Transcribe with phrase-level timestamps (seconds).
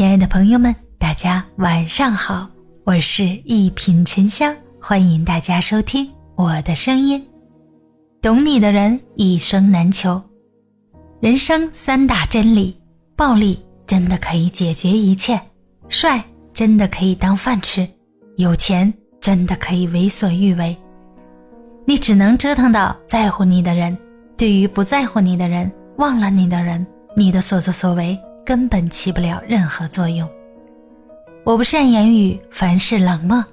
[0.00, 2.48] 亲爱的朋友们，大家晚上好，
[2.84, 7.22] 我是一品沉香，欢迎大家收听我的声音。
[8.22, 10.18] 懂你的人一生难求。
[11.20, 12.74] 人生三大真理：
[13.14, 15.38] 暴力真的可以解决一切，
[15.88, 16.24] 帅
[16.54, 17.86] 真的可以当饭吃，
[18.36, 18.90] 有钱
[19.20, 20.74] 真的可以为所欲为。
[21.86, 23.94] 你只能折腾到在乎你的人，
[24.34, 28.18] 对于不在乎你的人、忘了你的人，你的所作所为。
[28.44, 30.28] 根本起不了任何作用。
[31.44, 33.44] 我不善言语，凡事冷漠。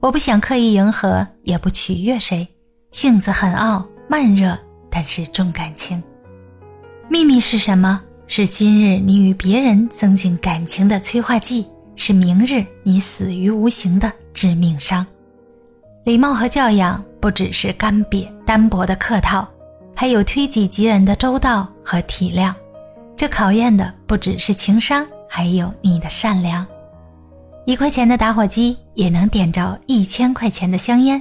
[0.00, 2.46] 我不想刻意迎合，也不取悦谁。
[2.92, 4.56] 性子很傲慢热，
[4.90, 6.02] 但是重感情。
[7.08, 8.00] 秘密是什么？
[8.28, 15.06] 是今日你与别人增进感情的催化剂，是明日你死于无形的致命伤。
[16.04, 19.48] 礼貌和教养不只是干瘪单薄的客套，
[19.94, 22.52] 还有推己及人的周到和体谅。
[23.16, 26.66] 这考验的不只是情商，还有你的善良。
[27.64, 31.20] 一块钱的打火机也能点着一千块钱的香烟，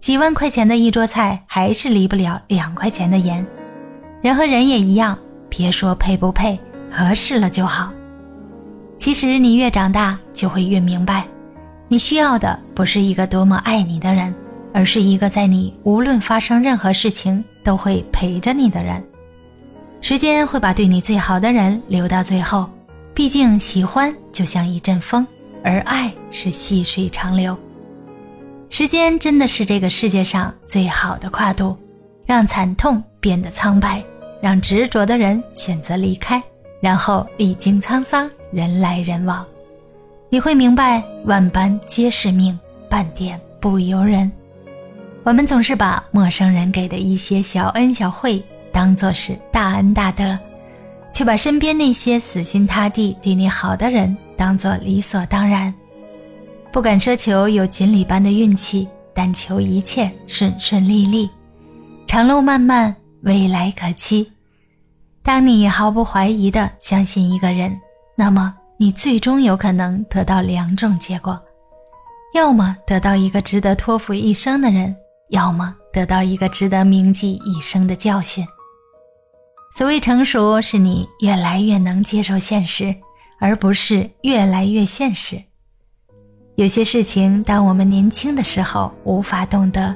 [0.00, 3.46] 几万块钱的一桌菜还是离不了两块钱的盐。
[4.20, 5.16] 人和人也一样，
[5.48, 6.58] 别说配不配，
[6.90, 7.92] 合适了就好。
[8.96, 11.24] 其实你越长大，就会越明白，
[11.86, 14.34] 你需要的不是一个多么爱你的人，
[14.74, 19.00] 而是一个在你无论发生任何事情都会陪着你的人。
[20.00, 22.70] 时间会把对你最好的人留到最后，
[23.12, 25.26] 毕竟喜欢就像一阵风，
[25.62, 27.56] 而爱是细水长流。
[28.70, 31.76] 时间真的是这个世界上最好的跨度，
[32.24, 34.02] 让惨痛变得苍白，
[34.40, 36.42] 让执着的人选择离开，
[36.80, 39.44] 然后历经沧桑，人来人往，
[40.30, 44.30] 你会明白万般皆是命，半点不由人。
[45.24, 48.42] 我们总是把陌生人给的一些小恩小惠。
[48.78, 50.38] 当做是大恩大德，
[51.12, 55.74] 却把身边那些死心塌地对你好的人当做理所当然，
[56.72, 61.28] 不敢奢求有锦鲤般的运气，但求一切顺顺利利，
[62.06, 64.30] 长路漫漫，未来可期。
[65.24, 67.76] 当你毫不怀疑地相信一个人，
[68.16, 71.36] 那么你最终有可能得到两种结果：
[72.32, 74.94] 要么得到一个值得托付一生的人，
[75.30, 78.46] 要么得到一个值得铭记一生的教训。
[79.78, 82.92] 所谓成熟，是你越来越能接受现实，
[83.38, 85.40] 而不是越来越现实。
[86.56, 89.94] 有些事情，当我们年轻的时候无法懂得，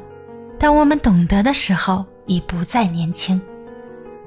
[0.56, 3.42] 当我们懂得的时候，已不再年轻。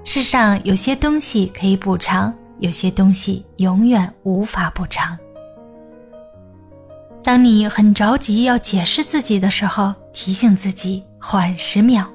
[0.04, 5.18] 世上有些东西可以补偿，有些东西永远无法补偿。
[7.24, 12.06] 当你很着急要解释自己的时候，提醒自己缓十秒，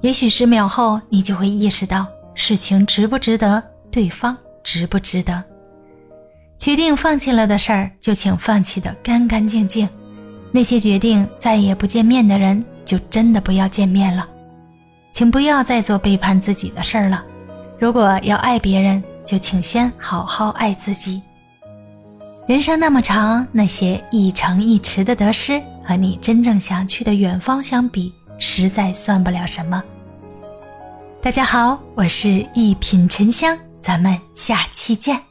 [0.00, 2.06] 也许十秒后，你就会意识到。
[2.38, 3.60] 事情值不值得？
[3.90, 5.42] 对方值不值得？
[6.56, 9.88] 决定放弃了的事儿，就请放弃的干干净净。
[10.52, 14.24] 那些决定再也不见面的人，就真的不要见面了。
[15.12, 17.24] 请不要再做背叛自己的事儿了。
[17.76, 21.20] 如果要爱别人，就请先好好爱自己。
[22.46, 29.82] 人生那么长，那些一城一池的得失，和你真正想去的远方相比，实在算不了什么。
[31.28, 35.27] 大家好，我是一品沉香，咱们下期见。